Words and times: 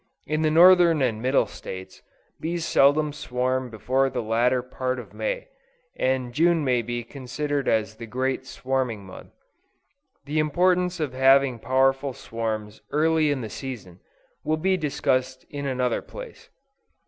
In 0.25 0.41
the 0.41 0.49
Northern 0.49 0.99
and 1.03 1.21
Middle 1.21 1.45
States, 1.45 2.01
bees 2.39 2.65
seldom 2.65 3.13
swarm 3.13 3.69
before 3.69 4.09
the 4.09 4.23
latter 4.23 4.63
part 4.63 4.97
of 4.97 5.13
May; 5.13 5.49
and 5.95 6.33
June 6.33 6.63
may 6.65 6.81
be 6.81 7.03
considered 7.03 7.67
as 7.67 7.93
the 7.97 8.07
great 8.07 8.47
swarming 8.47 9.05
month. 9.05 9.31
The 10.25 10.39
importance 10.39 10.99
of 10.99 11.13
having 11.13 11.59
powerful 11.59 12.13
swarms 12.13 12.81
early 12.89 13.29
in 13.29 13.41
the 13.41 13.49
season, 13.51 13.99
will 14.43 14.57
be 14.57 14.75
discussed 14.75 15.45
in 15.51 15.67
another 15.67 16.01
place. 16.01 16.49